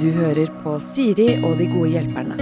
[0.00, 2.36] Du hører på Siri og de gode hjelperne.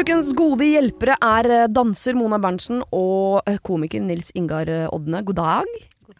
[0.00, 5.24] Ukens gode hjelpere er eh, danser Mona Berntsen og eh, komiker Nils Ingar eh, Odne.
[5.26, 5.72] God dag.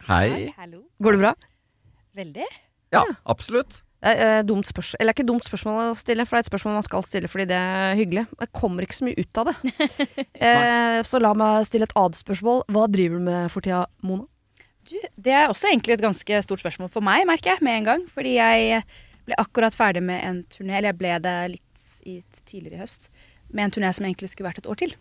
[0.09, 0.51] Hei.
[0.57, 0.83] Hallo.
[1.01, 1.31] Går det bra?
[2.19, 2.49] Veldig.
[2.91, 3.79] Ja, absolutt.
[4.01, 6.49] Det er eh, dumt spørsmål, eller ikke dumt spørsmål å stille, for det er et
[6.49, 8.23] spørsmål man skal stille fordi det er hyggelig.
[8.41, 9.55] Jeg kommer ikke så mye ut av det.
[10.47, 12.63] eh, så la meg stille et annet spørsmål.
[12.73, 14.25] Hva driver du med for tida, Mona?
[14.91, 17.87] Du, det er også egentlig et ganske stort spørsmål for meg, merker jeg, med en
[17.87, 18.01] gang.
[18.11, 18.81] Fordi jeg
[19.27, 22.17] ble akkurat ferdig med en turné, eller jeg ble det litt i,
[22.49, 23.07] tidligere i høst,
[23.53, 24.95] med en turné som egentlig skulle vært et år til.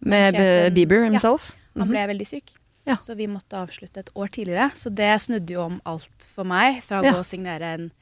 [0.00, 1.52] Med Sjefen- Bieber himself?
[1.52, 1.92] Ja, Han Mhm.
[1.94, 2.52] ble veldig syk.
[2.86, 2.96] Ja.
[3.00, 4.70] Så vi måtte avslutte et år tidligere.
[4.74, 6.82] Så det snudde jo om alt for meg.
[6.82, 7.12] Fra å Ja.
[7.12, 7.92] gå og signere en,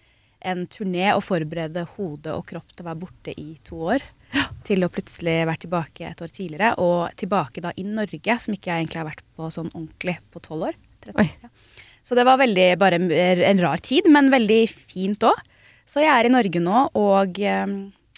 [0.43, 4.01] en turné og forberede hode og kropp til å være borte i to år,
[4.65, 6.75] til å plutselig være tilbake et år tidligere.
[6.79, 10.41] Og tilbake da i Norge, som ikke jeg egentlig har vært på sånn ordentlig på
[10.43, 10.75] tolv år.
[11.03, 11.51] 13, ja.
[12.03, 15.39] Så det var veldig bare en rar tid, men veldig fint òg.
[15.87, 17.75] Så jeg er i Norge nå, og eh,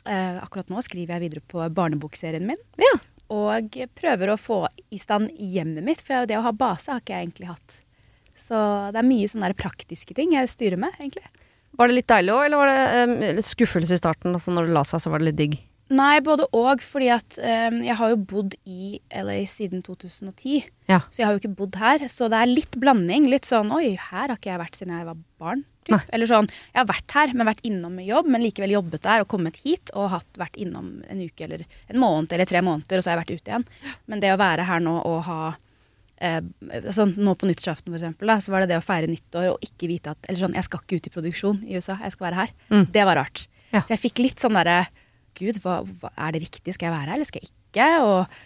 [0.08, 2.60] eh, akkurat nå skriver jeg videre på barnebokserien min.
[2.80, 2.94] Ja.
[3.34, 7.16] Og prøver å få i stand hjemmet mitt, for det å ha base har ikke
[7.16, 7.78] jeg egentlig hatt.
[8.38, 8.56] Så
[8.92, 11.28] det er mye sånne praktiske ting jeg styrer med, egentlig.
[11.74, 14.34] Var det litt deilig òg, eller var det um, skuffelse i starten?
[14.36, 15.56] Altså når det la seg, så var det litt digg?
[15.92, 20.64] Nei, både og, fordi at um, jeg har jo bodd i LA siden 2010.
[20.88, 21.02] Ja.
[21.12, 22.06] Så jeg har jo ikke bodd her.
[22.08, 23.28] Så det er litt blanding.
[23.32, 25.64] Litt sånn oi, her har ikke jeg vært siden jeg var barn.
[26.08, 29.24] Eller sånn, jeg har vært her, men vært innom med jobb, men likevel jobbet der
[29.24, 32.96] og kommet hit og hatt, vært innom en uke eller en måned eller tre måneder,
[32.96, 33.66] og så har jeg vært ute igjen.
[34.08, 35.38] Men det å være her nå og ha
[36.24, 36.40] eh,
[36.88, 39.68] sånn, Nå på nyttårsaften for eksempel, da, så var det det å feire nyttår og
[39.68, 42.30] ikke vite at Eller sånn, jeg skal ikke ut i produksjon i USA, jeg skal
[42.30, 42.54] være her.
[42.72, 42.84] Mm.
[42.96, 43.46] Det var rart.
[43.74, 43.82] Ja.
[43.82, 44.86] Så jeg fikk litt sånn derre
[45.38, 46.76] Gud, hva, hva, er det riktig?
[46.76, 47.88] Skal jeg være her, eller skal jeg ikke?
[48.06, 48.38] Og,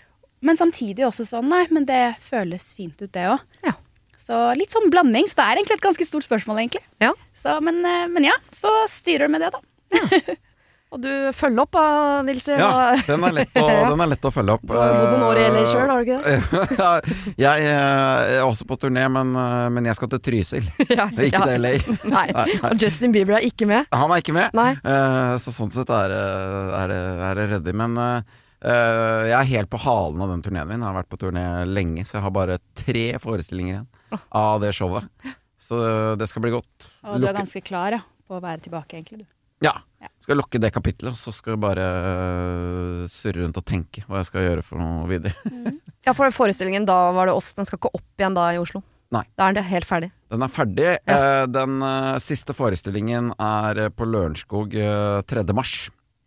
[0.49, 3.45] men samtidig også sånn, nei, men det føles fint ut, det òg.
[3.67, 3.77] Ja.
[4.19, 5.29] Så litt sånn blanding.
[5.31, 6.83] Så det er egentlig et ganske stort spørsmål, egentlig.
[7.05, 7.13] Ja.
[7.39, 10.37] Så, men, eh, men ja, så styrer du med det, da.
[10.89, 11.85] Og du følger opp da,
[12.25, 12.47] Nils?
[12.49, 14.65] Ja, den er å, den er lett å følge opp.
[14.65, 17.17] Du har bodd noen år i LA sjøl, har du ikke det?
[17.45, 21.11] Jeg eh, er også på turné, men, eh, men jeg skal til Trysil, Ja.
[21.13, 21.73] ikke til LA.
[22.09, 22.25] Nei.
[22.33, 22.47] Nei.
[22.71, 23.91] Og Justin Bieber er ikke med?
[23.93, 24.57] Han er ikke med.
[24.57, 27.75] Eh, så sånn sett er, er, det, er det ryddig.
[27.83, 30.81] Men eh, eh, jeg er helt på halen av den turneen min.
[30.81, 34.73] Jeg har vært på turné lenge, så jeg har bare tre forestillinger igjen av det
[34.73, 35.05] showet.
[35.61, 35.85] Så
[36.17, 36.89] det skal bli godt.
[37.05, 39.29] Og du er ganske klar ja, på å være tilbake, egentlig, du.
[39.69, 39.77] Ja.
[39.99, 40.07] Ja.
[40.23, 44.17] Skal lukke det kapittelet, og så skal jeg bare øh, surre rundt og tenke hva
[44.21, 45.35] jeg skal gjøre for noe videre.
[46.09, 47.51] Ja, for forestillingen da var det oss.
[47.59, 48.81] Den skal ikke opp igjen da i Oslo?
[49.13, 49.25] Nei.
[49.37, 50.09] Da er den helt ferdig.
[50.33, 50.87] Den er ferdig.
[51.05, 55.45] Eh, Den øh, siste forestillingen er øh, på Lørenskog øh, 3.
[55.53, 55.75] mars.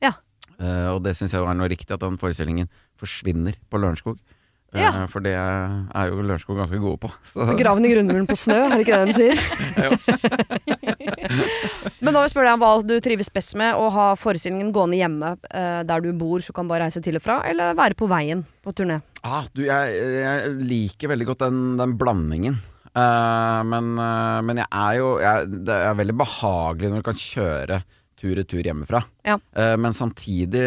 [0.04, 0.12] Ja.
[0.60, 2.68] Eh, og det syns jeg er noe riktig, at den forestillingen
[3.02, 4.18] forsvinner på Lørenskog.
[4.76, 4.92] Eh, Ja.
[5.12, 7.10] For det er jo Lørenskog ganske gode på.
[7.28, 9.38] Så, Graven i grunnmuren på snø, er det ikke det de sier?
[12.12, 13.72] Men da vil jeg spørre deg om hva du trives best med.
[13.80, 17.24] Å ha forestillingen gående hjemme eh, der du bor, så kan bare reise til og
[17.24, 18.98] fra, eller være på veien på turné?
[19.24, 22.58] ah, du, jeg, jeg liker veldig godt den, den blandingen.
[22.92, 27.22] Uh, men, uh, men jeg er jo jeg, Det er veldig behagelig når du kan
[27.22, 27.78] kjøre
[28.20, 29.02] tur-retur hjemmefra.
[29.24, 29.38] Ja.
[29.56, 30.66] Uh, men samtidig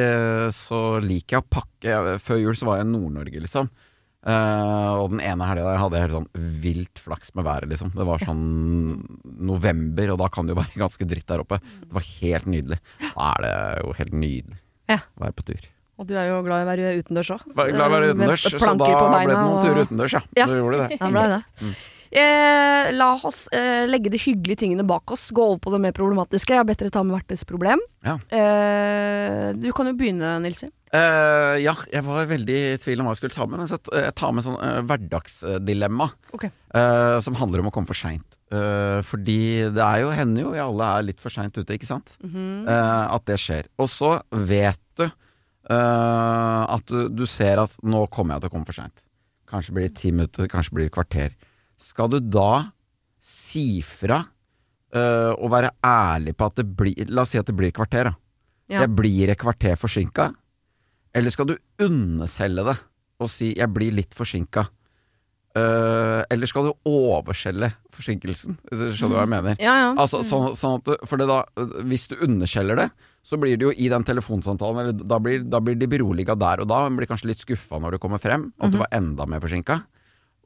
[0.56, 3.68] så liker jeg å pakke Før jul så var jeg i Nord-Norge, liksom.
[4.24, 7.92] Eh, og den ene helga hadde jeg helt sånn vilt flaks med været, liksom.
[7.92, 8.44] Det var sånn
[9.44, 11.60] november, og da kan det jo være ganske dritt der oppe.
[11.84, 12.80] Det var helt nydelig.
[13.04, 14.98] Da er det jo helt nydelig Ja.
[15.16, 15.70] å være på tur.
[15.94, 17.42] Og du er jo glad i å være utendørs òg.
[17.54, 20.22] Glad i å være utendørs, så da ble det noen turer utendørs, ja.
[20.40, 20.46] Ja.
[20.50, 20.96] Du gjorde det.
[20.98, 21.42] Ja, ble det.
[21.62, 21.74] Mm.
[22.14, 25.94] Eh, la oss eh, legge de hyggelige tingene bak oss, gå over på det mer
[25.96, 26.52] problematiske.
[26.54, 27.80] Jeg har bedt dere ta med hvert deres problem.
[28.06, 28.14] Ja.
[28.30, 30.68] Eh, du kan jo begynne, Nilsi.
[30.94, 33.58] Eh, ja, jeg var veldig i tvil om hva jeg skulle ta med.
[33.64, 36.52] Men så jeg tar med sånn eh, hverdagsdilemma Okay.
[36.78, 38.38] eh, som handler om å komme for seint.
[38.54, 39.40] Eh, fordi
[39.74, 42.14] det er jo, hender jo vi alle er litt for seint ute, ikke sant?
[42.22, 42.68] Mhm.
[42.70, 43.66] Eh, at det skjer.
[43.82, 48.54] Og så vet du eh, at du, du ser at nå kommer jeg til å
[48.54, 49.02] komme for seint.
[49.50, 51.34] Kanskje blir det ti minutter, kanskje blir det et kvarter.
[51.84, 52.70] Skal du da
[53.24, 57.56] si fra uh, og være ærlig på at det blir La oss si at det
[57.56, 58.16] blir et kvarter, da.
[58.72, 58.84] Ja.
[58.84, 60.30] Jeg blir et kvarter forsinka.
[61.14, 62.78] Eller skal du underselge det
[63.22, 64.64] og si 'jeg blir litt forsinka'?
[65.54, 68.56] Uh, eller skal du overselge forsinkelsen?
[68.66, 69.60] Hvis du skjønner hva jeg mener?
[69.62, 69.90] Ja, ja.
[69.94, 71.44] Altså, sånn, sånn at for det da,
[71.86, 72.88] Hvis du underskjeller det,
[73.22, 76.64] så blir det jo i den telefonsamtalen eller, da, blir, da blir de beroliga der
[76.64, 76.88] og da.
[76.88, 79.84] men blir kanskje litt skuffa når du kommer frem, at du var enda mer forsinka.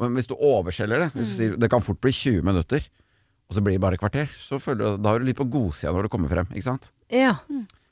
[0.01, 2.85] Men hvis du overskjeller det, hvis du sier det kan fort bli 20 minutter,
[3.49, 5.47] og så blir det bare et kvarter, så føler du, da er du litt på
[5.49, 6.47] godsida når du kommer frem.
[6.53, 6.91] Ikke sant?
[7.11, 7.37] ja.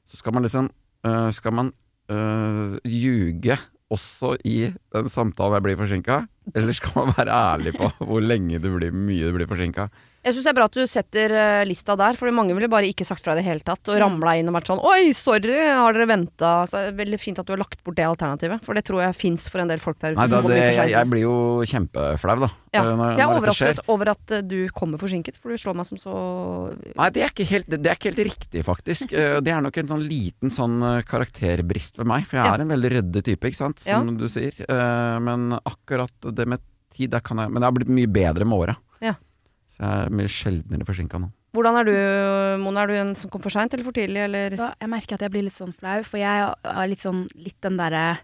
[0.07, 0.69] Så skal man liksom
[1.03, 1.73] øh, Skal man
[2.15, 3.57] øh, ljuge
[3.91, 6.21] også i den samtalen jeg blir forsinka,
[6.55, 9.89] Eller skal man være ærlig på hvor lenge du blir, mye du blir forsinka?
[10.27, 12.89] Jeg syns det er bra at du setter eh, lista der, for mange ville bare
[12.91, 13.87] ikke sagt fra i det hele tatt.
[13.93, 16.49] Og ramla inn og vært sånn Oi, sorry, har dere venta?
[16.99, 19.63] Veldig fint at du har lagt bort det alternativet, for det tror jeg fins for
[19.63, 20.19] en del folk der ute.
[20.19, 21.37] Nei, da, det, jeg, jeg blir jo
[21.71, 22.51] kjempeflau, da.
[22.75, 22.83] ja.
[22.83, 25.87] eh, Når, Jeg er overrasket over at eh, du kommer forsinket, for du slår meg
[25.93, 26.15] som så
[26.75, 29.15] Nei, det er ikke helt, det er ikke helt riktig, faktisk.
[29.15, 32.55] Det er nok en sånn liten sånn karakterbrist ved meg, for jeg Ja.
[32.59, 34.59] er en veldig ryddig type, ikke sant, som du sier.
[35.23, 38.59] Men akkurat det med tid, der kan jeg Men jeg har blitt mye bedre med
[38.59, 38.77] åra.
[39.77, 39.87] Ja.
[39.87, 41.31] Så jeg er mye sjeldnere forsinka nå.
[41.57, 41.93] Hvordan er du,
[42.63, 42.83] Mona?
[42.85, 44.57] Er du en som kom for seint eller for tidlig, eller?
[44.57, 47.57] Da, jeg merker at jeg blir litt sånn flau, for jeg har litt sånn litt
[47.65, 48.19] den derre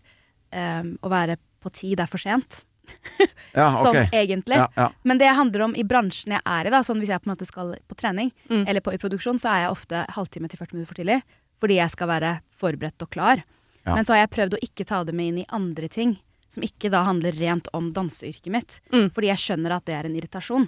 [0.52, 2.64] um, Å være på tid er for sent.
[3.52, 4.06] Ja, okay.
[4.08, 4.56] Sånn egentlig.
[4.56, 4.86] Ja, ja.
[5.04, 7.32] Men det handler om i bransjen jeg er i, da, sånn hvis jeg på en
[7.34, 8.64] måte skal på trening Mm.
[8.66, 11.18] eller på, i produksjon, så er jeg ofte halvtime til 40 minutter for tidlig.
[11.60, 13.42] Fordi jeg skal være forberedt og klar.
[13.84, 13.94] Ja.
[13.94, 16.16] Men så har jeg prøvd å ikke ta det med inn i andre ting.
[16.52, 18.80] Som ikke da handler rent om danseyrket mitt.
[18.92, 19.10] Mm.
[19.14, 20.66] Fordi jeg skjønner at det er en irritasjon.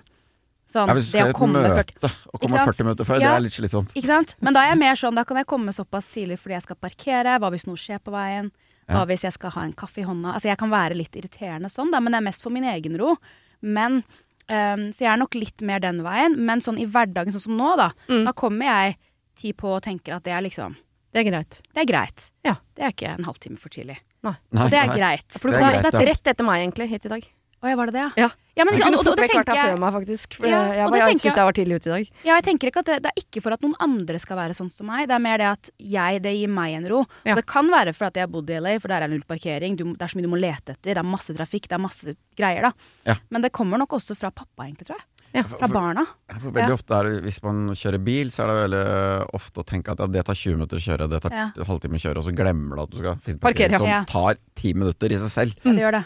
[0.71, 3.19] Sånn, Ja, hvis du skal i et komme møte 40 og komme 40 minutter før,
[3.21, 3.93] det er litt slitsomt.
[3.95, 4.35] Ikke sant?
[4.41, 6.77] Men da er jeg mer sånn, da kan jeg komme såpass tidlig fordi jeg skal
[6.81, 7.39] parkere.
[7.39, 8.51] Hva hvis noe skjer på veien?
[8.89, 9.05] Hva Ja.
[9.07, 10.33] hvis jeg skal ha en kaffe i hånda?
[10.35, 12.97] Altså jeg kan være litt irriterende sånn, da, men det er mest for min egen
[12.99, 13.17] ro.
[13.63, 14.03] Men
[14.49, 16.37] um, Så jeg er nok litt mer den veien.
[16.37, 17.93] Men sånn i hverdagen, sånn som nå, da.
[18.09, 18.25] Mm.
[18.25, 18.97] Da kommer jeg
[19.37, 20.77] ti på og tenker at det er liksom
[21.15, 21.61] Det er greit.
[21.73, 22.31] Det er greit.
[22.45, 22.57] Ja.
[22.75, 23.99] Det er ikke en halvtime for tidlig.
[24.25, 24.97] Nei, Og det er nei.
[24.97, 25.27] greit.
[25.31, 25.61] For du Det
[25.93, 27.25] kom rett etter meg, egentlig, hit i dag.
[27.65, 28.29] Å ja, var det det, Ja.
[28.59, 30.35] ja men, Jeg kunne og, og, fort vekk vært her før meg, faktisk.
[30.37, 32.11] For Ja, jeg, og jeg, jeg syns jeg- var tidlig ute i dag.
[32.29, 34.53] Ja, jeg tenker ikke at det, det er ikke for at noen andre skal være
[34.59, 35.09] sånn som meg.
[35.09, 37.07] Det er mer det at jeg, det gir meg en ro.
[37.25, 37.33] Ja.
[37.33, 39.25] Og det kan være for at jeg har bodd i LA, for der er null
[39.25, 39.77] parkering.
[39.81, 40.93] Du, det er så mye du må lete etter.
[40.93, 42.73] Det er masse trafikk, det er masse greier, da.
[43.07, 43.17] Ja.
[43.31, 45.09] Men det kommer nok også fra pappa, egentlig, tror jeg.
[45.35, 45.43] Ja.
[45.43, 46.07] Fra barna.
[46.31, 46.75] For veldig Ja.
[46.77, 50.07] ofte er Hvis man kjører bil, så er det veldig ofte å tenke at ja,
[50.07, 51.51] det tar 20 minutter å kjøre, det tar Ja.
[51.65, 54.05] halvtime å kjøre, og så glemmer du at du skal finne parkering som ja.
[54.05, 55.57] tar ti minutter i seg selv.
[55.65, 56.05] Ja, det gjør det.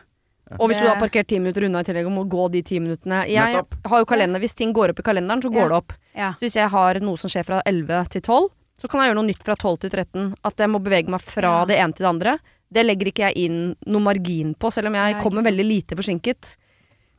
[0.59, 2.79] Og hvis du har parkert ti minutter unna i tillegg og må gå de ti
[2.81, 3.53] minuttene Jeg
[3.85, 5.93] har jo kalender, hvis ting går opp i kalenderen, så går det opp.
[6.33, 8.49] Så hvis jeg har noe som skjer fra 11 til 12,
[8.81, 10.35] så kan jeg gjøre noe nytt fra 12 til 13.
[10.45, 12.39] At jeg må bevege meg fra det ene til det andre.
[12.71, 16.56] Det legger ikke jeg inn noe margin på, selv om jeg kommer veldig lite forsinket.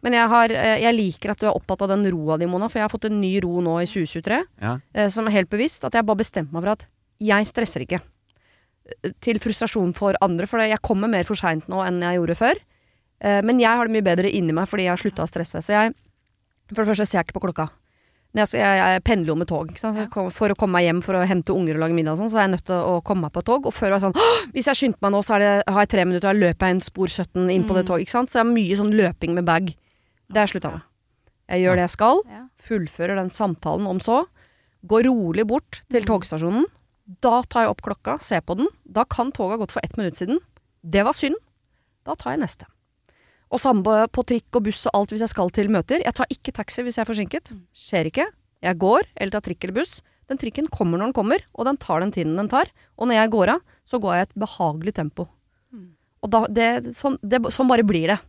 [0.01, 2.69] Men jeg, har, eh, jeg liker at du er opptatt av den roa di, Mona,
[2.69, 4.77] for jeg har fått en ny ro nå i 2023, Ja.
[4.93, 5.83] eh, som er helt bevisst.
[5.83, 6.85] At jeg bare bestemte meg for at
[7.19, 7.99] jeg stresser ikke.
[9.03, 12.37] Eh, Til frustrasjon for andre, for jeg kommer mer for seint nå enn jeg gjorde
[12.37, 12.55] før.
[13.21, 15.61] Eh, Men jeg har det mye bedre inni meg fordi jeg har slutta å stresse.
[15.65, 15.93] Så jeg
[16.73, 17.69] For det første ser jeg ikke på klokka.
[18.37, 19.71] Jeg, skal, jeg, jeg pendler jo med tog.
[20.31, 22.37] For å komme meg hjem for å hente unger og lage middag, og sånn, så
[22.37, 23.65] er jeg nødt til å komme meg på tog.
[23.65, 26.05] Og før var det sånn Hvis jeg skyndte meg nå, så det, har jeg tre
[26.05, 27.87] minutter, og da løper jeg en spor 17 inn på det Mm.
[27.89, 28.01] toget.
[28.05, 28.29] Ikke sant?
[28.29, 29.73] Så jeg har mye sånn løping med bag.
[30.29, 30.81] Det har jeg slutta med.
[31.49, 32.21] Jeg gjør det jeg skal,
[32.61, 34.27] fullfører den samtalen om så.
[34.85, 36.07] Går rolig bort til Mm.
[36.13, 36.65] togstasjonen.
[37.21, 38.67] Da tar jeg opp klokka, ser på den.
[38.85, 40.37] Da kan toget ha gått for ett minutt siden.
[40.85, 41.35] Det var synd.
[42.05, 42.65] Da tar jeg neste.
[43.49, 46.03] Og samme på trikk og buss og alt hvis jeg skal til møter.
[46.05, 47.51] Jeg tar ikke taxi hvis jeg er forsinket.
[47.55, 47.63] Mm.
[47.73, 48.27] Skjer ikke.
[48.65, 49.99] Jeg går, eller tar trikk eller buss.
[50.29, 52.69] Den trikken kommer når den kommer, og den tar den tiden den tar.
[52.99, 55.25] Og når jeg går av, så går jeg i et behagelig tempo.
[55.73, 55.87] Mm.
[56.21, 56.69] Og da, det,
[56.99, 58.19] sånn, det, sånn bare blir det.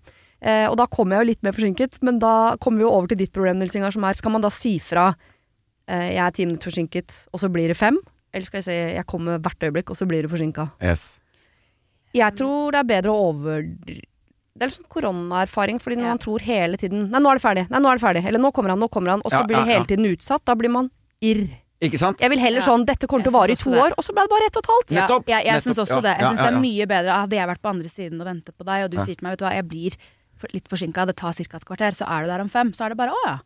[0.40, 3.11] Eh, og da kommer jeg jo litt mer forsinket, men da kommer vi jo over
[3.11, 6.37] til ditt problem, Nils Ingar, som er skal man da si fra eh, jeg er
[6.37, 8.00] ti minutter forsinket, og så blir det fem?
[8.32, 10.70] Eller skal jeg si jeg kommer hvert øyeblikk, og så blir du forsinka?
[10.81, 11.19] Yes.
[12.16, 13.69] Jeg tror det er bedre å over...
[14.56, 16.08] Det er litt sånn koronaerfaring, fordi når Ja.
[16.14, 17.70] man tror hele tiden Nei, nå er det ferdig.
[17.70, 18.25] Nei, nå er det ferdig.
[18.26, 19.23] Eller nå kommer han, nå kommer han.
[19.25, 19.91] Og så Ja, blir det ja, hele ja.
[19.97, 20.44] tiden utsatt.
[20.44, 20.91] Da blir man
[21.23, 21.49] irr.
[21.80, 22.21] Ikke sant?
[22.21, 23.78] Jeg vil heller sånn Dette kommer til å vare i to det.
[23.80, 24.90] år, og så ble det bare ett og et halvt.
[24.90, 26.12] Ja, Nettopp, jeg jeg syns også ja, det.
[26.19, 27.11] Jeg ja, syns ja, det er mye bedre.
[27.25, 29.04] Hadde jeg vært på andre siden og ventet på deg, og du Ja.
[29.04, 29.92] sier til meg vet du hva, jeg blir
[30.52, 31.57] litt forsinka, det tar ca.
[31.57, 32.73] et kvarter, så er du der om fem.
[32.73, 33.38] Så er det bare å ja.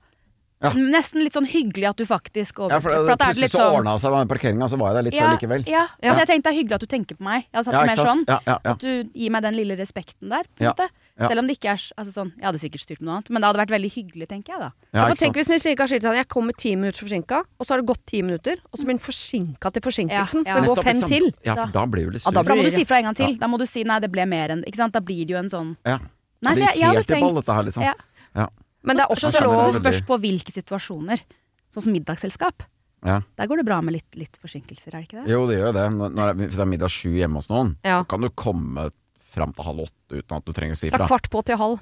[0.65, 0.71] Ja.
[0.73, 3.77] Nesten litt sånn hyggelig at du faktisk Ja, for, at det er Plutselig så sånn-
[3.79, 5.67] ordna seg med parkeringa, så var jeg der litt ja, før likevel.
[5.69, 6.11] Ja, Ja.
[6.15, 7.45] Altså, jeg tenkte det er hyggelig at du tenker på meg.
[7.45, 8.25] Jeg hadde tatt Ja, det mer sånn.
[8.25, 8.29] sant?
[8.29, 8.71] Ja, ja, ja.
[8.73, 10.89] At du gir meg den lille respekten der, på en Ja, måte.
[11.21, 11.29] ja.
[11.29, 13.41] Selv om det ikke er altså, sånn Jeg hadde sikkert styrt med noe annet, men
[13.43, 14.71] det hadde vært veldig hyggelig, tenker jeg da.
[14.95, 17.67] Ja, for tenk hvis Nils Ingar sier til deg jeg kommer ti minutter forsinka, og
[17.67, 20.43] så har det gått ti minutter, og så blir den forsinka til forsinkelsen.
[20.47, 20.55] Ja, ja.
[20.55, 21.13] Så det går fem sant?
[21.13, 21.33] til.
[21.45, 22.33] Ja, for da blir du litt Ja, sur.
[22.33, 23.31] da da må du si fra en gang til.
[23.31, 23.39] Ja.
[23.39, 24.93] Da må du si nei, det ble mer enn Ikke sant.
[24.93, 25.99] Da blir det jo en sånn Ja.
[26.43, 27.83] Nei, det gikk helt i ball, dette her, liksom.
[27.83, 28.49] ja.
[28.85, 31.23] Men det er også så, så lov det spørs på hvilke situasjoner.
[31.73, 32.67] Sånn som middagsselskap.
[33.05, 33.19] Ja.
[33.37, 35.33] Der går det bra med litt, litt forsinkelser, er det ikke det?
[35.33, 35.87] Jo, det gjør det.
[35.97, 37.99] Når, når, hvis det er middag sju hjemme hos noen, Ja.
[38.05, 38.87] så kan du komme
[39.35, 41.09] fram til halv åtte uten at du trenger å si Fra fra.
[41.11, 41.81] kvart på til halv.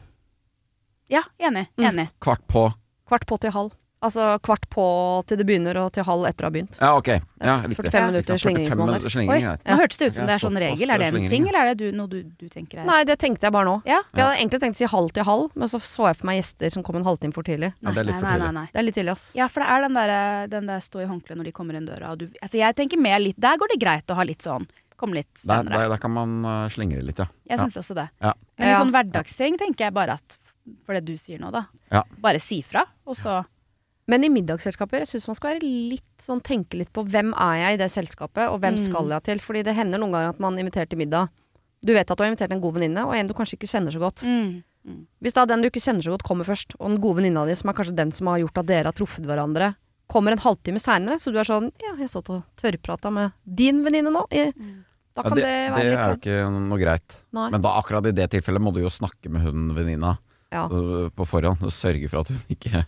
[1.12, 1.66] Ja, enig.
[1.76, 1.84] Mm.
[1.90, 2.06] enig.
[2.24, 2.64] Kvart på.
[3.10, 3.74] Kvart på til halv.
[4.02, 4.84] Altså kvart på
[5.30, 6.78] til det begynner, og til halv etter det har begynt.
[6.80, 7.10] Ja, ok.
[7.38, 7.86] Ja, riktig.
[7.86, 8.42] 45 Ikke minutter sant?
[8.42, 9.06] 45 slingringsmåneder.
[9.06, 10.90] Oi, slingring nå hørtes det ut som det er sånn regel.
[10.90, 13.16] Er det en ting, eller er det du, noe du, du tenker er Nei, det
[13.22, 13.76] tenkte jeg bare nå.
[13.86, 14.00] Ja.
[14.10, 16.40] Jeg hadde egentlig tenkt å si halv til halv, men så så jeg for meg
[16.40, 17.72] gjester som kom en halvtime for tidlig.
[17.78, 18.50] Ja, det er litt nei, for nei, tidlig.
[18.50, 18.74] nei, nei.
[18.74, 19.24] Det er litt tidlig, ass.
[19.38, 20.14] Ja, for det er den der,
[20.58, 22.12] den der stå i håndkleet når de kommer inn døra.
[22.16, 24.66] Og du, altså jeg tenker mer litt Der går det greit å ha litt sånn
[24.98, 25.72] Komme litt senere.
[25.72, 27.26] der, der kan man uh, slingre litt, ja.
[27.48, 27.64] Jeg ja.
[27.64, 28.04] syns også det.
[28.22, 28.36] Ja.
[28.62, 30.36] I sånn hverdagsting tenker jeg bare at
[30.86, 31.64] for det du sier nå, da.
[31.90, 32.04] Ja.
[32.22, 33.40] Bare si fra, og så
[34.12, 35.64] Men i middagsselskaper, jeg syns man skal være
[35.94, 38.82] litt sånn, tenke litt på hvem er jeg i det selskapet, og hvem Mm.
[38.84, 39.40] skal jeg til?
[39.40, 41.30] Fordi det hender noen ganger at man inviterer til middag.
[41.82, 43.90] Du vet at du har invitert en god venninne, og en du kanskje ikke kjenner
[43.94, 44.22] så godt.
[44.28, 44.62] mm.
[45.22, 47.54] Hvis da den du ikke kjenner så godt, kommer først, og den gode venninna di,
[47.54, 49.74] som er kanskje den som har gjort at dere har truffet hverandre,
[50.10, 53.82] kommer en halvtime seinere, så du er sånn Ja, jeg satt og tørrprata med din
[53.84, 54.26] venninne nå.
[54.34, 54.50] I,
[55.14, 57.16] da Ja, kan det, det, være det er jo ikke noe greit.
[57.32, 57.50] Nei.
[57.54, 60.18] Men da akkurat i det tilfellet må du jo snakke med hun venninna
[60.52, 60.66] Ja.
[60.68, 62.84] øh, på forhånd og sørge for at hun ikke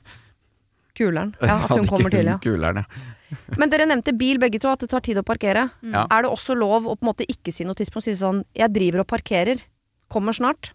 [0.94, 1.34] Kuleren.
[1.42, 2.38] Ja, at hun kommer til, ja.
[2.42, 3.10] Kuleren, ja.
[3.60, 5.66] Men dere nevnte bil begge to, at det tar tid å parkere.
[5.82, 6.04] Ja.
[6.06, 8.70] Er det også lov å på en måte ikke si noe tidspunkt, si sånn 'jeg
[8.72, 9.64] driver og parkerer',
[10.08, 10.70] kommer snart'?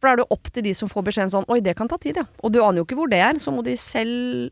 [0.00, 1.98] For da er det opp til de som får beskjeden sånn 'oi, det kan ta
[1.98, 2.24] tid', ja.
[2.42, 4.50] Og du aner jo ikke hvor det er, så må de selv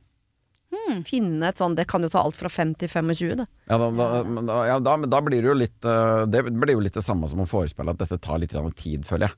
[0.74, 1.02] Hmm.
[1.06, 3.46] finne et sånn Det kan jo ta alt fra 5 til 25, det.
[3.70, 6.42] Ja, da, da, men da, ja, da, men da blir det jo litt øh, Det
[6.50, 9.36] blir jo litt det samme som å forespeile at dette tar litt tid, føler jeg.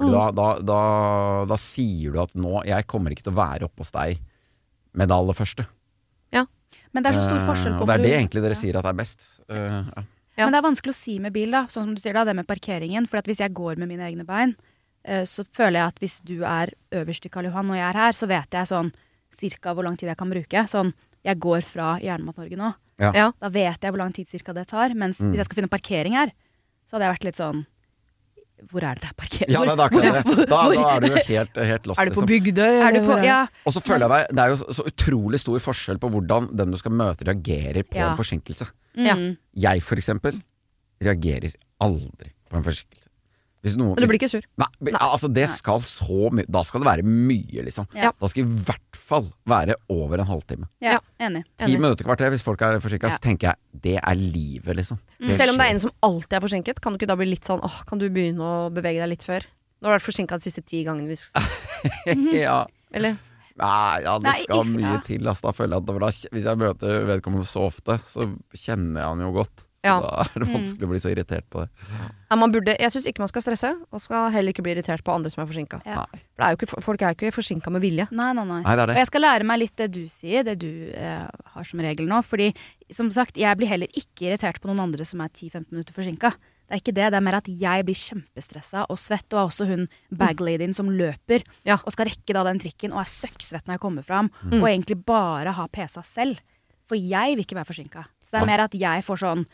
[0.00, 0.10] Mm.
[0.10, 0.80] da, da, da,
[1.46, 4.18] da sier du at nå Jeg kommer ikke til å være oppe hos deg
[4.94, 5.66] med det aller første.
[6.32, 6.46] Ja,
[6.92, 8.60] Men det er så stor forskjell på Og det er det egentlig dere Ja.
[8.60, 9.40] sier at er best.
[9.50, 10.02] Uh, ja.
[10.36, 10.44] Ja.
[10.46, 11.66] Men det er vanskelig å si med bil, da.
[11.66, 13.06] Sånn som du sier da, det med parkeringen.
[13.08, 14.54] For at hvis jeg går med mine egne bein,
[15.04, 17.98] eh, så føler jeg at hvis du er øverst i Karl Johan og jeg er
[18.00, 18.92] her, så vet jeg sånn
[19.32, 20.64] cirka hvor lang tid jeg kan bruke.
[20.68, 20.92] Sånn,
[21.24, 22.74] jeg går fra Jernmat-Norge nå.
[22.98, 23.12] Ja.
[23.14, 23.32] Ja.
[23.40, 24.92] Da vet jeg hvor lang tid cirka det tar.
[24.94, 25.30] Mens Mm.
[25.32, 26.32] hvis jeg skal finne parkering her,
[26.88, 27.66] så hadde jeg vært litt sånn
[28.70, 29.48] Hvor er det det er parkert?
[29.50, 30.46] Ja, Hvor- det er akkurat det.
[30.48, 32.26] Da, da er du jo helt, helt lost, Er du på liksom.
[32.30, 32.74] Bygdøy?
[32.86, 33.40] Er du på er- Ja.
[33.66, 36.70] Og så føler jeg deg Det er jo så utrolig stor forskjell på hvordan den
[36.70, 38.10] du skal møte, reagerer på Ja.
[38.12, 38.70] en forsinkelse.
[38.96, 39.36] Mm.
[39.56, 40.42] Jeg, for eksempel,
[41.02, 43.01] reagerer aldri på en forsinkelse.
[43.62, 44.42] Hvis noen, Men du blir ikke sur?
[44.58, 44.98] Nei, nei.
[44.98, 45.54] altså det Nei.
[45.54, 47.86] skal så mye Da skal det være mye, liksom.
[47.94, 48.10] Ja.
[48.18, 50.66] Da skal i hvert fall være over en halvtime.
[50.82, 51.44] Ja, enig.
[51.62, 53.16] Ti minutter, kvarter, hvis folk er forsinka, Ja.
[53.16, 54.98] så tenker jeg det er livet, liksom.
[55.20, 55.36] Mm.
[55.38, 57.44] Selv om det er en som alltid er forsinket, kan du ikke da bli litt
[57.46, 59.46] sånn åh, kan du begynne å bevege deg litt før?
[59.80, 61.42] Nå har du vært forsinka de siste ti gangene vi skal
[62.46, 62.64] ja.
[62.92, 63.16] Eller?
[63.58, 65.00] Nei, ja, det Nei, skal if- mye ja.
[65.06, 65.26] til.
[65.28, 68.26] Altså, Da føler jeg at da, Hvis jeg møter vedkommende så ofte, så
[68.56, 69.66] kjenner jeg han jo godt.
[69.82, 69.96] Ja.
[70.00, 71.70] da er det vanskelig å bli så irritert på det.
[72.30, 75.02] Ja, man burde, jeg syns ikke man skal stresse, og skal heller ikke bli irritert
[75.02, 75.80] på andre som er forsinka.
[75.84, 76.04] Ja.
[76.82, 78.06] Folk er jo ikke forsinka med vilje.
[78.14, 78.60] Nei, nei, nei.
[78.62, 78.94] Nei, det det.
[78.94, 82.06] Og jeg skal lære meg litt det du sier, det du eh, har som regel
[82.06, 82.20] nå.
[82.26, 82.52] Fordi
[82.94, 86.30] som sagt, jeg blir heller ikke irritert på noen andre som er 10-15 minutter forsinka.
[86.70, 89.50] Det er ikke det, det er mer at jeg blir kjempestressa og svett, og er
[89.50, 89.82] også hun
[90.14, 91.80] bagladyen som løper Ja.
[91.84, 94.62] og skal rekke da den trikken og er søkksvett når jeg kommer fram, Mm.
[94.62, 96.38] og egentlig bare ha PC-a selv.
[96.88, 98.06] For jeg vil ikke være forsinka.
[98.24, 99.44] Så det er mer at jeg får sånn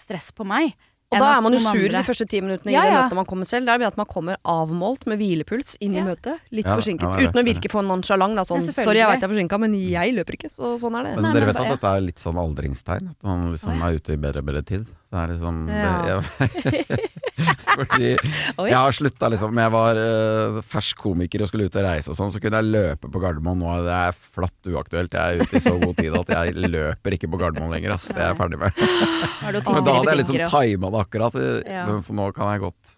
[0.00, 0.74] stress på meg.
[1.10, 3.16] Og da er man jo sur andre- de første ti minuttene Ja, i det møtet
[3.18, 3.66] man kommer selv.
[3.66, 6.04] Det er det at man kommer avmålt med hvilepuls inn i Ja.
[6.06, 6.38] møtet.
[6.52, 7.02] Litt Ja, forsinket.
[7.02, 8.36] ja, uten å virke for nonchalant.
[8.36, 10.50] Da, sånn, Ja, sorry, jeg veit jeg er forsinka, men jeg løper ikke.
[10.54, 11.20] Så sånn er det.
[11.20, 13.10] Men dere vet at dette er litt sånn aldringstegn?
[13.10, 14.86] At man liksom er ute i bedre og bedre tid?
[14.86, 16.20] Det er liksom Ja.
[17.80, 22.12] Fordi jeg har slutta liksom jeg var uh, fersk komiker og skulle ut og reise
[22.12, 23.60] og sånn, så kunne jeg løpe på Gardermoen.
[23.60, 25.16] Nå er det flatt uaktuelt.
[25.16, 27.96] Jeg er ute i så god tid at jeg løper ikke på Gardermoen lenger.
[27.96, 28.08] Ass.
[28.10, 28.80] Det er jeg ferdig med.
[29.50, 31.38] Men da hadde jeg liksom tima det akkurat.
[31.66, 31.84] Ja.
[32.06, 32.96] Så nå kan jeg godt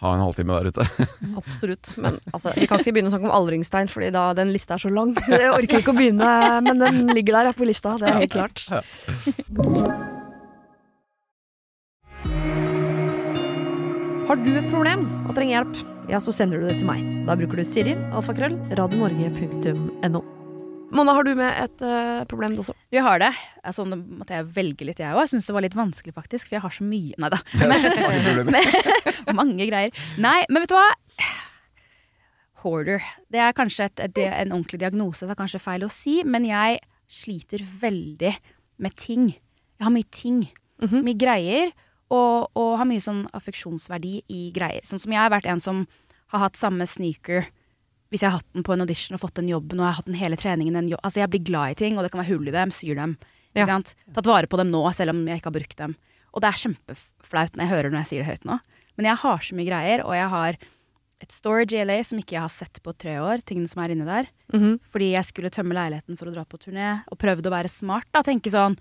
[0.00, 0.86] ha en halvtime der ute.
[1.36, 1.92] Absolutt.
[2.00, 4.84] Men altså, vi kan ikke begynne å snakke om aldringstegn, Fordi da den lista er
[4.86, 5.12] så lang.
[5.28, 6.30] Jeg orker ikke å begynne,
[6.64, 7.98] men den ligger der på lista.
[8.00, 10.18] Det er helt klart.
[14.30, 17.00] Har du et problem og trenger hjelp, ja, så sender du det til meg.
[17.26, 20.20] Da bruker du Siri, alfakrøll, radionorge.no.
[20.94, 22.76] Mona, har du med et uh, problem du også?
[22.94, 23.32] Jeg har det.
[23.66, 25.24] Altså, nå måtte jeg velge litt, jeg òg.
[25.24, 26.46] Jeg syns det var litt vanskelig, faktisk.
[26.46, 27.42] For jeg har så mye Nei da.
[27.74, 28.70] Mange problemer.
[29.40, 30.06] Mange greier.
[30.22, 30.86] Nei, men vet du hva?
[32.62, 33.10] Hoarder.
[33.34, 36.46] Det er kanskje et, et, en ordentlig diagnose, det er kanskje feil å si, men
[36.46, 36.78] jeg
[37.10, 38.36] sliter veldig
[38.78, 39.32] med ting.
[39.74, 40.44] Jeg har mye ting.
[40.86, 41.00] Mhm.
[41.02, 41.78] Mye greier.
[42.10, 44.82] Og, og har mye sånn affeksjonsverdi i greier.
[44.82, 45.84] Sånn som jeg har vært en som
[46.34, 47.46] har hatt samme sneaker
[48.10, 49.98] hvis jeg har hatt den på en audition og fått den jobben, og jeg har
[50.00, 50.88] hatt den hele treningen en.
[50.98, 53.12] Altså, jeg blir glad i ting, og det kan være hull i dem, syr dem.
[53.54, 53.66] Ikke Ja.
[53.66, 53.94] sant?
[54.12, 55.94] Tatt vare på dem nå, selv om jeg ikke har brukt dem.
[56.34, 58.58] Og det er kjempeflaut når jeg hører når jeg sier det høyt nå.
[58.98, 60.58] Men jeg har så mye greier, og jeg har
[61.22, 63.94] et storage i LA som ikke jeg har sett på tre år, tingene som er
[63.94, 64.26] inne der.
[64.52, 64.80] Mhm.
[64.90, 68.06] Fordi jeg skulle tømme leiligheten for å dra på turné, og prøvde å være smart.
[68.12, 68.76] da, Tenke sånn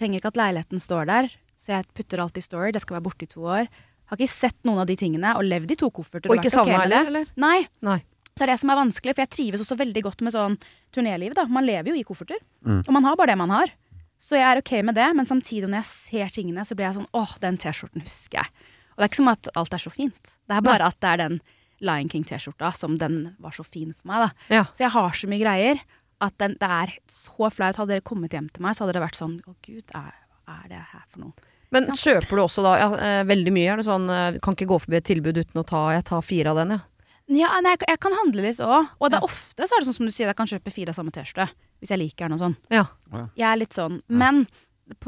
[0.00, 1.28] Trenger ikke at leiligheten står der,
[1.62, 2.72] så jeg putter alt i story.
[2.74, 3.68] Det skal være borte i to år.
[4.10, 6.28] Har ikke sett noen av de tingene, og levd i to kofferter.
[6.32, 6.96] Og ikke vært ok savna med det.
[6.98, 7.30] heller, eller?
[7.44, 7.58] Nei.
[7.86, 7.98] Nei.
[8.32, 10.58] Så er det som er vanskelig, for jeg trives også veldig godt med sånn
[10.92, 11.34] turnéliv.
[11.38, 11.44] da.
[11.46, 12.82] Man lever jo i kofferter, Mm.
[12.88, 13.70] og man har bare det man har.
[14.18, 16.94] Så jeg er ok med det, men samtidig når jeg ser tingene, så blir jeg
[16.94, 18.46] sånn åh, den T-skjorten husker jeg.
[18.92, 20.22] Og det er ikke som at alt er så fint.
[20.48, 21.40] Det er bare at det er den
[21.80, 24.54] Lion King-T-skjorta som den var så fin for meg, da.
[24.54, 24.64] Ja.
[24.72, 25.80] Så jeg har så mye greier
[26.20, 27.76] at den, det er så flaut.
[27.76, 30.12] Hadde dere kommet hjem til meg, så hadde det vært sånn å gud, er,
[30.46, 31.32] er det her for noe?
[31.72, 32.02] Men Sant.
[32.04, 33.68] kjøper du også da ja, eh, veldig mye?
[33.72, 36.22] Er det sånn eh, kan ikke gå forbi et tilbud uten å ta Jeg tar
[36.26, 36.80] fire av den, ja.
[37.32, 38.88] Ja, nei, jeg, jeg kan handle litt òg.
[39.00, 39.22] Og det Ja.
[39.22, 41.12] er ofte så er det sånn som du sier, jeg kan kjøpe fire av samme
[41.14, 41.46] T-skjorte.
[41.80, 42.56] Hvis jeg liker den og sånn.
[42.68, 42.84] Ja.
[43.38, 44.02] Jeg er litt sånn.
[44.08, 44.44] Men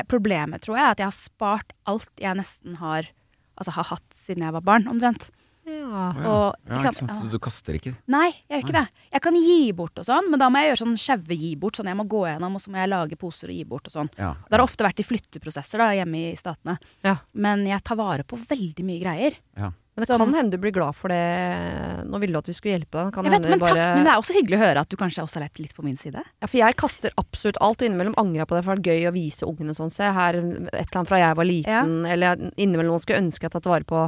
[0.09, 3.11] problemet tror jeg er at jeg har spart alt jeg nesten har
[3.55, 5.29] Altså har hatt siden jeg var barn, omtrent.
[5.65, 6.07] Ja.
[6.13, 7.13] Og, ja, ikke ikke sant?
[7.23, 7.95] Så du kaster ikke?
[8.13, 9.05] Nei, jeg gjør ikke det.
[9.17, 11.79] Jeg kan gi bort og sånn, men da må jeg gjøre sånn sjaue gi bort.
[11.81, 13.97] Sånn jeg må gå gjennom, og så må jeg lage poser og gi bort og
[13.97, 14.11] sånn.
[14.19, 14.35] Ja.
[14.49, 16.77] Det har ofte vært i flytteprosesser da, hjemme i Statene.
[17.07, 17.17] Ja.
[17.33, 19.41] Men jeg tar vare på veldig mye greier.
[19.57, 19.73] ja.
[19.95, 22.05] Men det Sånn- kan hende du blir glad for det.
[22.11, 23.13] Nå ville du at vi skulle hjelpe deg.
[23.15, 23.75] Kan Jeg vet, men, bare...
[23.79, 25.75] takk, men det er også hyggelig å høre at du kanskje også har lett litt
[25.77, 26.19] på min side.
[26.43, 28.65] Ja, for jeg kaster absolutt alt, og innimellom angrer jeg på det.
[28.67, 29.93] For det er gøy å vise ungene sånn.
[29.95, 31.95] Se her, et eller annet fra jeg var liten.
[32.11, 34.03] Eller innimellom skulle ønske jeg tatt vare på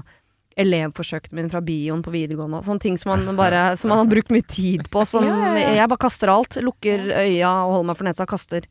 [0.57, 2.63] elevforsøkene mine fra bioen på videregående.
[2.65, 5.05] Sånne ting som man bare Som man har brukt mye tid på.
[5.07, 5.75] Som Ja, ja, ja.
[5.83, 6.57] Jeg bare kaster alt.
[6.65, 8.65] Lukker øya og holder meg for nesa og kaster.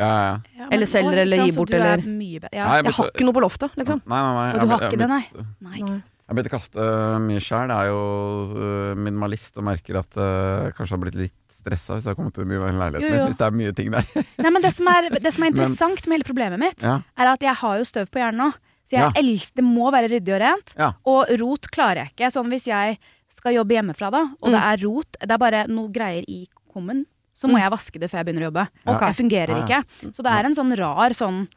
[0.00, 0.36] Ja, ja.
[0.58, 2.64] Ja, Eller selger, eller ikke gi sant, så bort, er eller- ja.
[2.66, 4.00] Nei, jeg Jeg har ikke noe på loftet, liksom.
[4.06, 4.48] Nei, nei, nei.
[4.54, 5.26] Og du har ikke det, nei?
[5.60, 6.08] Nei, ikke sant.
[6.32, 6.84] Jeg begynte å kaste
[7.20, 7.68] mye sjæl.
[7.68, 11.94] Jeg er jo øh, minimalist og merker at jeg kanskje jeg har blitt litt stressa
[11.98, 13.26] hvis jeg har kommet til mye i leiligheten Jo.
[13.28, 14.06] Hvis det er mye ting der.
[14.38, 17.00] Nei, men det som, er, det som er Men- interessant med hele problemet mitt, ja.
[17.18, 18.52] er at jeg har jo støv på hjernen nå.
[18.86, 19.12] Så jeg Ja.
[19.16, 20.74] elsker, det må være ryddig og rent.
[20.78, 20.92] Ja.
[21.06, 22.32] Og rot klarer jeg ikke.
[22.32, 22.98] Sånn hvis jeg
[23.28, 24.72] skal jobbe hjemmefra da, og det Mm.
[24.72, 27.60] er rot, det er bare noe greier i kummen, så må Mm.
[27.62, 28.68] jeg vaske det før jeg begynner å jobbe.
[28.86, 29.08] Okay.
[29.08, 29.64] Jeg fungerer Ja, ja.
[29.64, 30.12] ikke.
[30.12, 31.48] Så det er en sånn rar sånn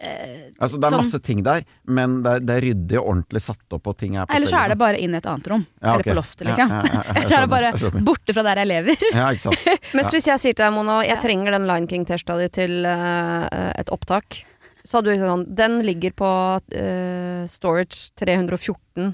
[0.00, 3.06] eh, Altså, det er sånn- masse ting der, men det er, det er ryddig og
[3.06, 5.24] ordentlig satt opp, og ting er på Eller så er det bare inn i et
[5.26, 5.66] annet rom.
[5.80, 6.68] Ja, Eller på loftet, liksom.
[6.68, 8.96] ja, ja, Eller så er det bare borte fra der jeg lever.
[9.14, 9.78] Ja, ikke sant.
[9.94, 13.72] Mens hvis jeg sier til deg, Mona, jeg trenger den Lion King-T-skjorta di til uh,
[13.78, 14.42] et opptak,
[14.84, 19.12] så hadde du sånn Den ligger på uh, storage 314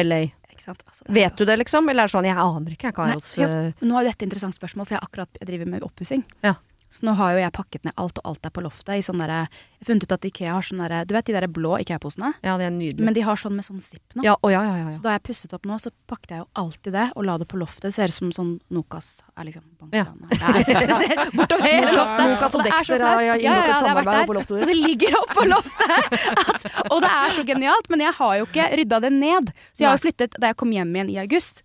[0.00, 0.20] LA.
[0.68, 1.88] Altså, Vet du det, liksom?
[1.88, 4.20] Eller er det sånn Jeg aner ikke, jeg kan Nei, hos eh, Nå er dette
[4.20, 6.24] et interessant spørsmål, for jeg akkurat jeg driver med oppussing.
[6.44, 6.58] Ja.
[6.90, 8.96] Så nå har jo jeg pakket ned alt, og alt er på loftet.
[8.98, 11.34] I sånn derre Jeg har funnet ut at Ikea har sånn derre Du vet de
[11.36, 12.32] der blå Ikea-posene?
[12.42, 13.04] Ja, det er nydelig.
[13.06, 14.24] Men de har sånn med sånn zipp nå.
[14.26, 15.04] ja, å, ja, ja, ja, Så ja.
[15.04, 17.60] da jeg pusset opp nå, så pakket jeg jo alltid det og la det på
[17.62, 17.86] loftet.
[17.86, 19.62] Det ser ut som sånn Nokas er liksom
[19.94, 20.04] Ja.
[20.42, 22.26] Nei, det ser bortover hele loftet.
[22.34, 25.18] Nokas og er Dexter har Ja, inngått et ja, samarbeid på loftet Så det ligger
[25.22, 26.20] opp på loftet.
[26.50, 29.52] At, og det er så genialt, men jeg har jo ikke rydda det ned.
[29.70, 31.62] Så jeg har jo flyttet da jeg kom hjem igjen i august.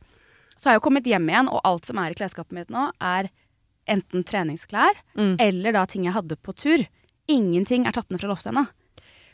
[0.55, 2.87] Så har jeg jo kommet hjem igjen, og alt som er i klesskapet mitt nå,
[3.03, 3.27] er
[3.87, 5.35] enten treningsklær Mm.
[5.39, 6.85] eller da ting jeg hadde på tur.
[7.27, 8.67] Ingenting er tatt ned fra loftet ennå.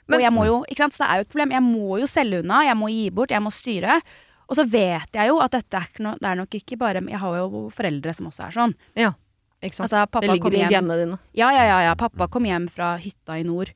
[0.08, 1.52] Men- Og jeg må jo, ikke sant, så det er jo et problem.
[1.52, 4.02] Jeg må jo selge unna, jeg må gi bort, jeg må styre.
[4.50, 7.00] Og så vet jeg jo at dette er ikke noe Det er nok ikke bare
[7.08, 8.76] Jeg har jo foreldre som også er sånn.
[8.96, 9.14] ja.
[9.64, 9.92] Ikke sant?
[9.94, 11.20] Altså, det ligger i genene dine.
[11.36, 11.94] Ja, ja, ja, ja.
[11.96, 13.70] Pappa kom hjem fra hytta i nord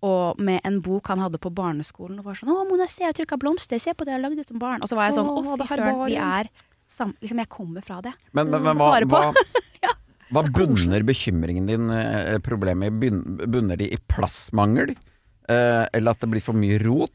[0.00, 3.14] og med en bok han hadde på barneskolen og var sånn 'Å, Mona, se, jeg
[3.14, 3.78] trykka blomster.
[3.80, 5.58] Se på det jeg har lagd ut som barn.' Og så var jeg sånn 'Å,
[5.58, 6.48] fy søren, vi er
[6.88, 8.12] sam Liksom, jeg kommer fra det.
[8.32, 9.44] Men, men, men Mm, hva, hva,
[10.32, 13.10] hva bunner bekymringen din, eh, problemet i?
[13.46, 14.94] Bunner de i plassmangel?
[15.48, 17.12] Eh, eller at det blir for mye rot?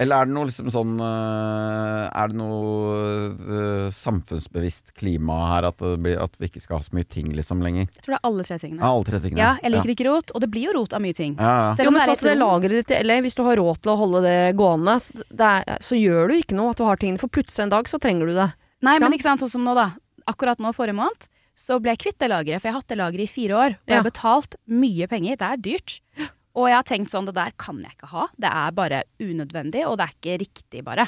[0.00, 5.98] Eller er det noe liksom sånn eh, Er det noe samfunnsbevisst klima her, at, det
[6.00, 7.90] blir, at vi ikke skal ha så mye ting liksom lenger?
[7.92, 8.80] Jeg tror det er alle tre tingene.
[8.80, 9.42] Ja, alle tre tingene.
[9.42, 11.36] Ja, jeg liker ikke rot, og det blir jo rot av mye ting.
[11.36, 11.84] Ja, ja.
[11.84, 13.98] Jo, men sånn som det lageret ditt i LA, hvis du har råd til å
[14.00, 17.20] holde det gående, så, det er, så gjør du ikke noe at du har tingene,
[17.20, 18.48] for plutselig en dag så trenger du det.
[18.86, 19.90] Nei, men ikke sant, sånn som nå, da.
[20.30, 21.28] Akkurat nå, forrige måned,
[21.60, 22.62] så ble jeg kvitt det lageret.
[22.62, 25.40] For jeg har hatt det lageret i fire år, og jeg har betalt mye penger.
[25.40, 25.98] Det er dyrt.
[26.58, 28.24] Og jeg har tenkt sånn, det der kan jeg ikke ha.
[28.40, 31.06] Det er bare unødvendig, og det er ikke riktig, bare.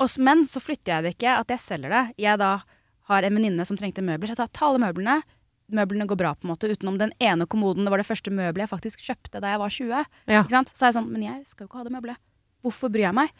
[0.00, 2.04] Og, men så flytter jeg det ikke, at jeg selger det.
[2.22, 2.54] Jeg da
[3.10, 5.18] har en venninne som trengte møbler, så jeg tar ta alle møblene.
[5.74, 7.84] Møblene går bra, på en måte, utenom den ene kommoden.
[7.84, 10.08] Det var det første møbelet jeg faktisk kjøpte da jeg var 20.
[10.32, 10.42] Ja.
[10.48, 12.22] Så er jeg sånn, men jeg skal jo ikke ha det møbelet.
[12.64, 13.34] Hvorfor bryr jeg meg?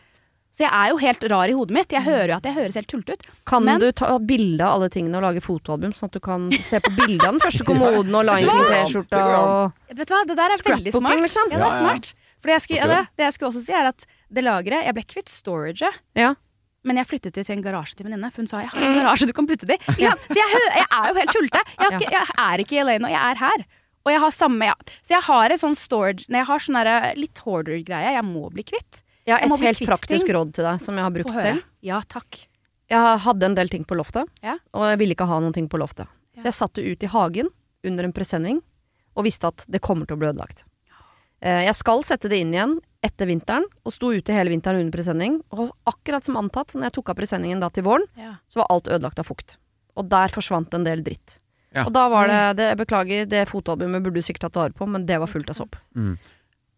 [0.51, 1.93] Så jeg er jo helt rar i hodet mitt.
[1.95, 3.27] Jeg hører jo at jeg høres helt tullete ut.
[3.47, 6.51] Kan Men- du ta bilde av alle tingene og lage fotoalbum, sånn at du kan
[6.53, 8.51] se på bildet av den første kommoden og Lion.
[8.51, 11.21] King-T-skjorta og Vet du hva, det der er veldig smart.
[11.23, 11.51] liksom.
[11.55, 12.13] Ja, det er smart.
[12.41, 12.97] For det jeg, skulle, Akkurat.
[12.97, 15.99] ja, det, det jeg skulle også si, er at det lageret Jeg ble kvitt storaget,
[16.17, 16.35] Ja.
[16.83, 18.31] men jeg flyttet det til en garasje til venninne.
[18.33, 20.03] For hun sa jeg har en garasje du kan putte det i.
[20.03, 20.15] Ja.
[20.27, 21.61] Så jeg, jeg er jo helt tullete.
[21.79, 23.67] Jeg, jeg er ikke i LA nå, jeg er her.
[24.07, 24.75] Og jeg har samme ja.
[25.05, 28.65] Så jeg har et sånn storage Når jeg har sånn litt hoarder-greie jeg må bli
[28.65, 29.03] kvitt.
[29.29, 30.35] Har et helt praktisk ting.
[30.35, 31.63] råd til deg som jeg har brukt selv.
[31.83, 32.47] Ja, takk.
[32.91, 34.57] Jeg hadde en del ting på loftet, Ja.
[34.75, 36.09] og jeg ville ikke ha noen ting på loftet.
[36.35, 36.43] Ja.
[36.43, 37.49] Så jeg satte det ut i hagen
[37.85, 38.63] under en presenning,
[39.17, 40.65] og visste at det kommer til å bli ødelagt.
[41.43, 44.93] Eh, Jeg skal sette det inn igjen etter vinteren, og sto ute hele vinteren under
[44.93, 45.41] presenning.
[45.53, 48.35] Og akkurat som antatt, når jeg tok av presenningen da til våren, Ja.
[48.51, 49.57] så var alt ødelagt av fukt.
[49.97, 51.39] Og der forsvant en del dritt.
[51.75, 51.85] Ja.
[51.87, 55.07] Og da var det, det Beklager, det fotoalbumet burde du sikkert tatt vare på, men
[55.07, 55.77] det var fullt av sopp.
[55.95, 56.19] Mm.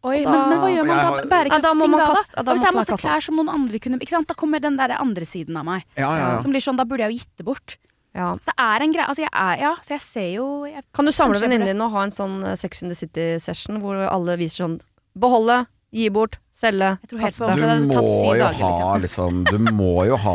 [0.05, 1.11] Oi, Da- men, men hva gjør man da?
[1.31, 2.13] Bærekraftig Ja, ting man da, da?
[2.15, 4.27] kaste- da Og hvis det er masse klær som noen andre kunne Ikke sant?
[4.27, 5.85] Da kommer den der andre siden av meg.
[5.97, 6.39] Ja, ja, ja.
[6.43, 7.77] Som blir sånn, da burde jeg jo gitt det bort.
[8.15, 8.33] Ja.
[8.35, 11.05] Så det er en greie Altså, jeg er Ja, så jeg ser jo jeg, Kan
[11.07, 14.37] du samle venninnene dine og ha en sånn eh, Sex in the City-session hvor alle
[14.37, 14.81] viser sånn
[15.17, 20.35] Beholde, Gi bort, selge, på- Du må jo ha liksom Du må jo ha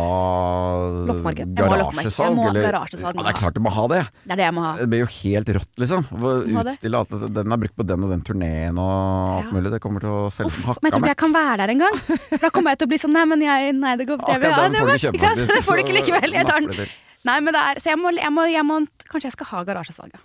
[1.57, 2.37] garasjesalg.
[2.49, 2.63] eller-
[3.17, 4.01] Ja, det er klart du må ha det.
[4.25, 4.71] Det er det jeg må ha.
[4.77, 6.03] Det blir jo helt rått, liksom.
[6.11, 9.71] Utstille at den er brukt på den og den turneen og alt mulig.
[9.71, 11.73] Det kommer til å selge Uff, hakka men jeg tror ikke jeg kan være der
[11.75, 11.95] engang.
[12.01, 14.43] For da kommer jeg til å bli sånn Nei, men jeg Nei, det går Akkurat
[14.43, 15.53] ja, den får du kjøpe, faktisk.
[15.57, 16.33] Det får du ikke likevel.
[16.33, 16.87] Jeg tar den.
[17.25, 18.75] Nei, men det er Så jeg må, jeg må, jeg må
[19.09, 20.19] Kanskje jeg skal ha garasjesalg, ja.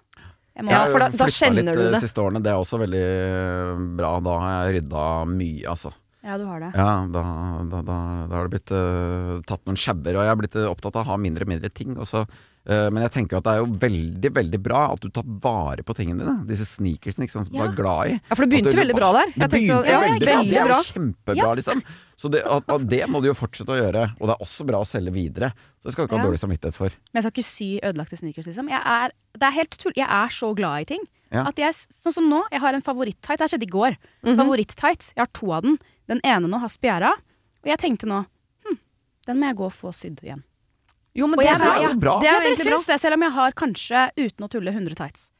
[0.54, 1.24] Jeg må, jeg har for da- da
[1.56, 1.64] litt
[1.96, 2.42] de siste årene.
[2.44, 4.10] Det er også veldig eh, bra.
[4.20, 5.92] Da har jeg rydda mye, altså.
[6.22, 6.70] Ja, du har det.
[6.78, 7.22] Ja, da,
[7.66, 7.98] da, da,
[8.30, 11.04] da har det blitt uh, tatt noen skjebber, og jeg har blitt eh, opptatt av
[11.06, 11.96] å ha mindre og mindre ting.
[11.98, 12.22] Og så,
[12.66, 15.82] eh, men jeg tenker at det er jo veldig, veldig bra at du tar vare
[15.82, 16.36] på tingene dine.
[16.46, 17.66] Disse sneakersene ikke sant, som Ja.
[17.66, 18.20] du er glad i.
[18.20, 19.32] Ja, for det begynte du- veldig bra der.
[19.34, 20.42] Det begynte så- ja, veldig, bra.
[20.42, 21.82] Det er jo kjempebra, liksom.
[22.22, 24.04] Så det, at, at det må du jo fortsette å gjøre.
[24.20, 25.50] Og det er også bra å selge videre.
[25.82, 26.94] Så det skal du ikke ha dårlig samvittighet for.
[27.10, 28.68] Men jeg skal ikke sy ødelagte sneakers, liksom.
[28.70, 29.92] Jeg er, det er helt tull.
[29.98, 31.02] Jeg er så glad i ting.
[31.32, 31.46] Ja.
[31.48, 33.40] At jeg, sånn som nå, jeg har en favoritt-tights.
[33.40, 33.96] Det skjedde i går.
[34.22, 34.36] Mhm.
[34.36, 35.14] Favoritt-tights.
[35.16, 35.78] Jeg har to av den.
[36.08, 37.12] Den ene nå har spjæra.
[37.62, 38.24] Og jeg tenkte nå
[38.66, 38.78] hm,
[39.26, 40.42] den må jeg gå og få sydd igjen.
[41.14, 42.18] Jo, men Og det jeg er er- jo bra.
[42.20, 42.78] Det er jo egentlig bra.
[42.86, 45.30] det, selv om jeg har kanskje, uten å tulle, 100 tights.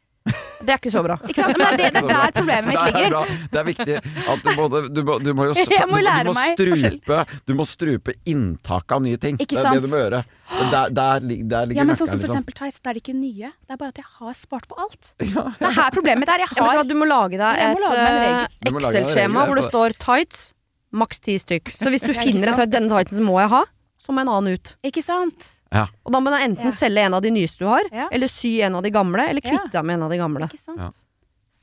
[0.62, 1.16] Det er ikke så bra.
[1.26, 1.58] Ikke sant?
[1.58, 3.32] Men det, det er der problemet mitt er ligger.
[3.50, 5.56] Det er viktig at du, både, du, må, du må jo
[5.90, 7.18] må du, må strupe,
[7.50, 9.40] du må strupe inntaket av nye ting.
[9.42, 10.22] Ikke det er det du må gjøre.
[10.52, 12.38] Der, der, der ligger Ja, men sånn som for liksom.
[12.38, 13.50] eksempel tights, da er det ikke nye.
[13.50, 15.12] Det er bare at jeg har spart på alt.
[15.22, 16.44] Det er her problemet mitt er.
[16.44, 20.50] Jeg har ja, du må lage deg et eh, Excel-skjema hvor det står tights,
[20.94, 21.74] maks ti stykk.
[21.80, 23.64] Så hvis du finner en tight, denne tightsen må jeg ha,
[24.02, 24.72] så må en annen ut.
[24.86, 25.46] Ikke sant?
[25.72, 25.86] Ja.
[26.02, 26.74] Og da må du enten Ja.
[26.74, 28.08] selge en av de nyeste du har, Ja.
[28.10, 30.48] eller sy en av de gamle, eller kvitte deg med en av de gamle.
[30.50, 30.98] Ikke sant?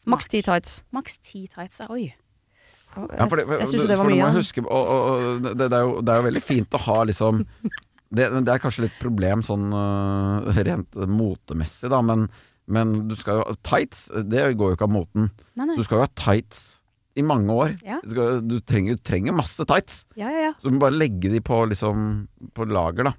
[0.10, 0.84] Maks ti tights.
[0.96, 1.80] Maks ti tights.
[1.84, 1.88] ja.
[1.92, 2.14] Oi.
[2.96, 4.32] Ja, for det, jeg syns jo det var mye.
[4.34, 7.04] Huske, og, og, og det, det, er jo, det er jo veldig fint å ha
[7.06, 7.46] liksom
[8.10, 12.24] Det, det er kanskje litt problem sånn uh, rent motemessig, da, men,
[12.66, 15.28] men du skal jo Tights, det går jo ikke av moten.
[15.54, 15.76] Nei, nei.
[15.76, 16.64] Så du skal jo ha tights
[17.16, 17.74] i mange år.
[17.86, 18.00] Ja.
[18.04, 20.06] Du, skal, du, trenger, du trenger masse tights.
[20.16, 20.54] Ja, ja, ja.
[20.60, 23.14] Så du må bare legge de på, liksom, på lager, da.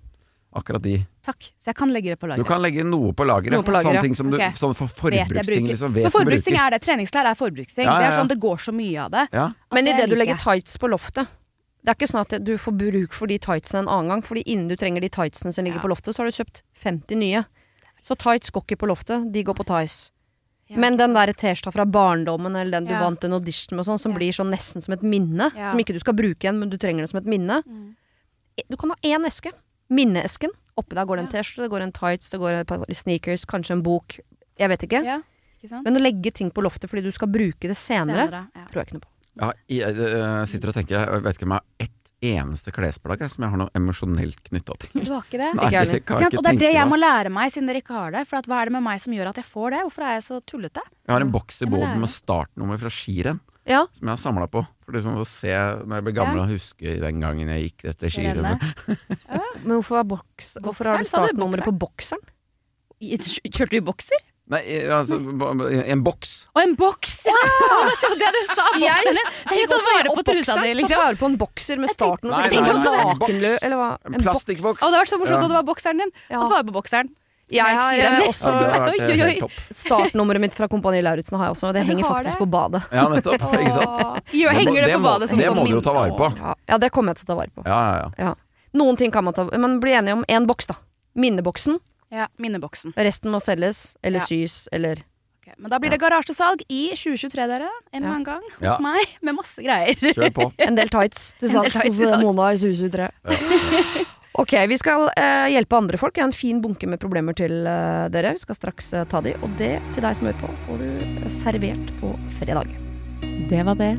[0.52, 0.96] Akkurat de.
[1.22, 1.44] Takk.
[1.62, 3.54] Så jeg kan legge det på Du kan legge noe på lageret.
[3.54, 4.56] Noe på Sånne ting som du, Ok.
[4.58, 5.92] sånn for forbruksting, liksom.
[5.94, 6.80] Vet forbruksting er det.
[6.82, 7.84] Treningsklær er forbruksting.
[7.86, 9.28] Ja, ja, Det er sånn det går så mye av det.
[9.70, 11.28] Men det idet du legger tights på loftet
[11.82, 14.42] Det er ikke sånn at du får bruk for de tightsene en annen gang, Fordi
[14.44, 15.82] innen du trenger de tightsene som ligger Ja.
[15.86, 17.44] på loftet, så har du kjøpt 50 nye.
[18.02, 20.10] Så tights går ikke på loftet, de går på Tights.
[20.70, 20.78] Ja.
[20.78, 23.00] Men den der T-skjorta fra barndommen, eller den du Ja.
[23.02, 24.18] vant en audition med, sånn, som Ja.
[24.18, 25.70] blir sånn nesten som et minne, Ja.
[25.70, 27.62] som ikke du skal bruke igjen, men du trenger det som et minne.
[27.66, 27.96] Mm.
[28.70, 29.50] Du kan ha én eske.
[29.90, 30.50] Minneesken.
[30.78, 31.42] Oppi der går det en Ja.
[31.42, 34.20] T-skjorte, det går en tights, det går et par sneakers, kanskje en bok.
[34.58, 35.04] Jeg vet ikke.
[35.04, 35.20] Ja,
[35.60, 35.84] ikke sant?
[35.84, 38.64] Men å legge ting på loftet fordi du skal bruke det senere, Senere, ja.
[38.70, 39.08] tror jeg ikke noe på.
[39.40, 43.22] Ja, jeg jeg, sitter og tenker Jeg vet ikke om jeg har ett eneste klesplagg
[43.32, 44.90] som jeg har noe emosjonelt knytta til.
[45.04, 45.50] Du har ikke det?
[45.56, 47.80] Nei, Ikke jeg det Ikke Og det er det jeg må lære meg, siden dere
[47.82, 48.26] ikke har det.
[48.28, 49.80] For at hva er det med meg som gjør at jeg får det?
[49.86, 50.82] Hvorfor er jeg så tullete?
[51.06, 52.00] Jeg har en boks i lære.
[52.00, 53.40] med startnummer fra skirenn.
[53.68, 54.64] Ja, Som jeg har samla på.
[54.84, 56.42] For liksom å se når jeg blir gammel Ja.
[56.44, 58.60] og huske den gangen jeg gikk dette Rennet.
[58.88, 59.60] skirennet.
[59.64, 62.20] Men hvorfor, boks, hvorfor har du startnummeret på bokseren?
[63.00, 64.20] Kjørte du i bokser?
[64.50, 64.60] Nei,
[64.90, 65.14] altså
[65.94, 66.30] en boks.
[66.56, 67.12] Å, en boks!
[67.30, 67.38] Ja!
[68.00, 68.64] Det var det du sa!
[68.74, 69.28] boksen din!
[69.46, 70.96] Tenk å ta vare på trusa di, liksom.
[70.96, 73.90] Ta vare på en bokser med starten og nakenlø, eller hva?
[74.10, 74.82] En plastikkboks.
[74.82, 75.44] Å, det var så morsomt, Ja.
[75.46, 76.10] og det var bokseren din.
[76.28, 76.42] Ja.
[76.42, 77.12] du vare på bokseren.
[77.50, 79.48] Jeg har Ja, også det vært Oi, eh, oi, oi.
[79.74, 82.42] Startnummeret mitt fra Kompani Lauritzen har jeg også, og det henger faktisk det?
[82.44, 82.82] på badet.
[82.94, 83.42] Ja, nettopp.
[83.58, 84.22] Ikke sant?
[84.30, 86.14] Jo, Det må- henger det på badet som Det sånn må du jo ta vare
[86.14, 86.28] på.
[86.38, 87.64] Ja, ja, det kommer jeg til å ta vare på.
[87.66, 88.34] Ja, ja, ja.
[88.78, 90.74] Noen ting kan man ta Men bli enige om én boks, da.
[91.18, 91.80] Minneboksen.
[92.10, 92.92] Ja, minneboksen.
[92.98, 94.24] Resten må selges, eller Ja.
[94.26, 94.96] sys, eller
[95.40, 97.68] Ok, Men da blir det garasjesalg i 2023, dere.
[97.92, 98.14] En eller Ja.
[98.14, 98.76] annen gang hos Ja.
[98.78, 99.94] meg, med masse greier.
[99.96, 100.52] Kjør på.
[100.58, 102.22] en del tights til En del salgs tights hos til salgs.
[102.24, 103.08] Mona i 2023.
[103.24, 103.36] Ja.
[104.40, 106.14] Ok, vi skal eh, hjelpe andre folk.
[106.16, 108.32] Jeg har en fin bunke med problemer til eh, dere.
[108.32, 110.84] Vi skal straks eh, ta de, og det til deg som hører på, får du
[111.24, 112.66] eh, servert på fredag.
[113.50, 113.98] Det var det.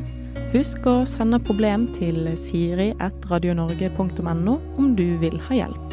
[0.54, 5.92] Husk å sende problem til siri.radionorge.no om du vil ha hjelp.